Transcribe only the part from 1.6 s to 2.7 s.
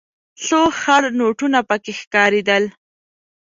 پکې ښکارېدل.